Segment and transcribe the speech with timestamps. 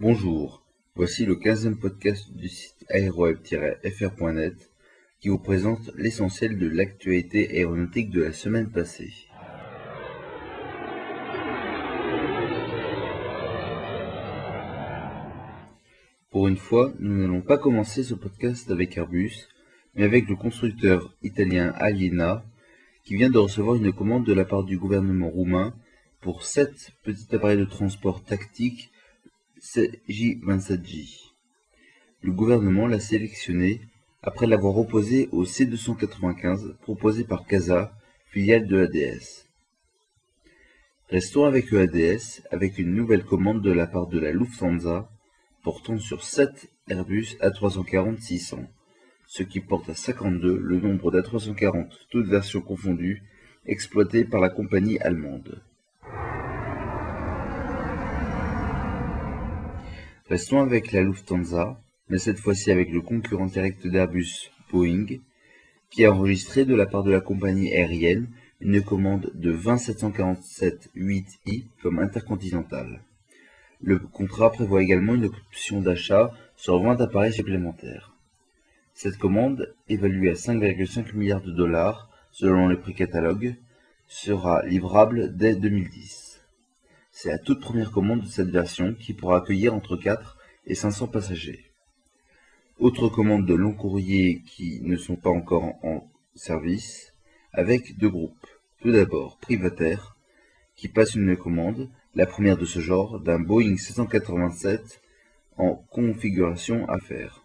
[0.00, 0.62] Bonjour,
[0.94, 4.70] voici le 15e podcast du site aéroweb-fr.net
[5.20, 9.12] qui vous présente l'essentiel de l'actualité aéronautique de la semaine passée.
[16.30, 19.48] Pour une fois, nous n'allons pas commencer ce podcast avec Airbus,
[19.96, 22.44] mais avec le constructeur italien Aliena,
[23.02, 25.74] qui vient de recevoir une commande de la part du gouvernement roumain
[26.20, 28.92] pour 7 petits appareils de transport tactique
[29.60, 31.32] J-27J.
[32.22, 33.80] Le gouvernement l'a sélectionné
[34.22, 37.92] après l'avoir opposé au C-295 proposé par CASA,
[38.30, 39.46] filiale de l'ADS.
[41.08, 45.10] Restons avec l'ADS avec une nouvelle commande de la part de la Lufthansa
[45.64, 48.64] portant sur 7 Airbus A340-600,
[49.26, 53.22] ce qui porte à 52 le nombre d'A340, toutes versions confondues,
[53.66, 55.62] exploitées par la compagnie allemande.
[60.28, 65.06] Restons avec la Lufthansa, mais cette fois-ci avec le concurrent direct d'Airbus, Boeing,
[65.88, 68.28] qui a enregistré de la part de la compagnie aérienne
[68.60, 73.00] une commande de 20 747-8i comme intercontinental.
[73.80, 78.12] Le contrat prévoit également une option d'achat sur 20 appareils supplémentaires.
[78.92, 83.54] Cette commande, évaluée à 5,5 milliards de dollars selon les prix catalogue,
[84.08, 86.27] sera livrable dès 2010.
[87.20, 91.08] C'est la toute première commande de cette version qui pourra accueillir entre 4 et 500
[91.08, 91.64] passagers.
[92.78, 97.12] Autres commandes de long courrier qui ne sont pas encore en service,
[97.52, 98.46] avec deux groupes.
[98.80, 100.16] Tout d'abord, Privataire,
[100.76, 105.00] qui passe une commande, la première de ce genre, d'un Boeing 787
[105.56, 107.42] en configuration à faire.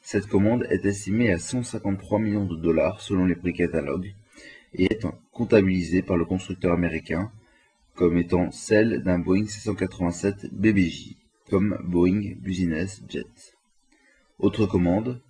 [0.00, 4.12] Cette commande est estimée à 153 millions de dollars selon les prix catalogues
[4.72, 7.30] et est comptabilisée par le constructeur américain
[7.94, 11.16] comme étant celle d'un Boeing 787 BBJ,
[11.48, 13.54] comme Boeing Business Jet.
[14.38, 15.20] Autre commande,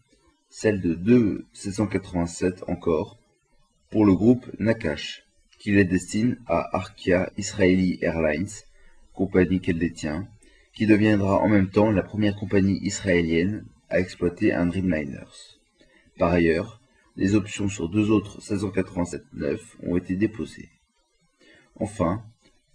[0.48, 3.18] celle de deux 787 encore,
[3.90, 5.24] pour le groupe Nakash,
[5.58, 8.48] qui les destine à Arkia Israeli Airlines,
[9.12, 10.26] compagnie qu'elle détient,
[10.72, 15.26] qui deviendra en même temps la première compagnie israélienne à exploiter un Dreamliner.
[16.18, 16.80] Par ailleurs,
[17.16, 20.70] les options sur deux autres 787-9 ont été déposées.
[21.76, 22.24] Enfin,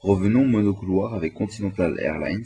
[0.02, 2.46] Revenons monocouloir avec Continental Airlines,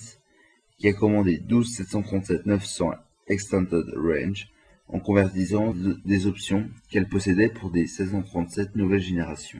[0.79, 2.97] qui a commandé 12 737-900
[3.27, 4.47] Extended Range
[4.87, 5.71] en convertissant
[6.03, 9.59] des options qu'elle possédait pour des 737 nouvelle génération.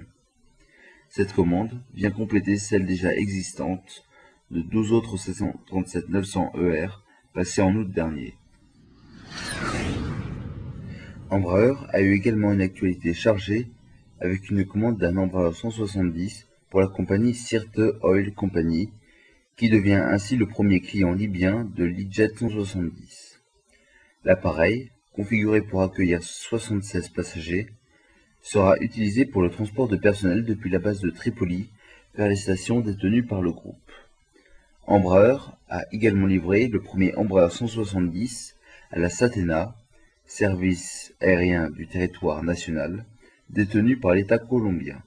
[1.08, 4.04] Cette commande vient compléter celle déjà existante
[4.50, 6.88] de 12 autres 737-900 ER
[7.36, 8.34] passés en août dernier.
[11.30, 13.68] Embraer a eu également une actualité chargée
[14.20, 18.90] avec une commande d'un Embraer 170 pour la compagnie Sirte Oil Company,
[19.58, 23.40] qui devient ainsi le premier client libyen de l'E-Jet 170.
[24.24, 27.68] L'appareil, configuré pour accueillir 76 passagers,
[28.42, 31.70] sera utilisé pour le transport de personnel depuis la base de Tripoli
[32.16, 33.92] vers les stations détenues par le groupe.
[34.88, 35.38] Embraer
[35.70, 38.56] a également livré le premier Embraer 170
[38.90, 39.76] à la Satena,
[40.26, 43.06] service aérien du territoire national,
[43.52, 45.04] détenu par l'État colombien.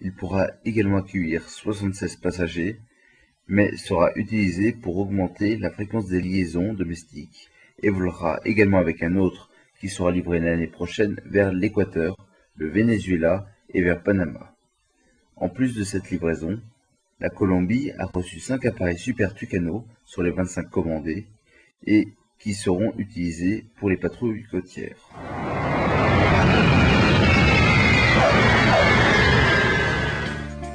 [0.00, 2.78] Il pourra également accueillir 76 passagers,
[3.48, 7.50] mais sera utilisé pour augmenter la fréquence des liaisons domestiques
[7.82, 9.50] et volera également avec un autre
[9.80, 12.16] qui sera livré l'année prochaine vers l'Équateur,
[12.56, 14.54] le Venezuela et vers Panama.
[15.36, 16.60] En plus de cette livraison,
[17.20, 21.26] la Colombie a reçu 5 appareils Super Tucano sur les 25 commandés
[21.86, 25.10] et qui seront utilisés pour les patrouilles côtières.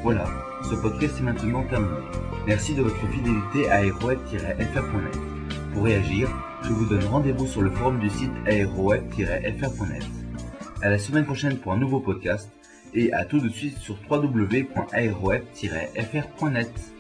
[0.03, 0.25] Voilà,
[0.69, 1.95] ce podcast est maintenant terminé.
[2.45, 5.17] Merci de votre fidélité à aeroweb-fr.net.
[5.73, 6.29] Pour réagir,
[6.61, 10.03] je vous donne rendez-vous sur le forum du site aeroweb-fr.net.
[10.81, 12.49] À la semaine prochaine pour un nouveau podcast
[12.93, 16.92] et à tout de suite sur www.aeroweb-fr.net.